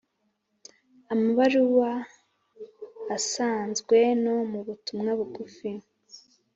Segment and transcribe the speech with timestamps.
[1.13, 1.91] amabaruwa
[3.15, 5.69] asanzwe no mubutumwa bugufi.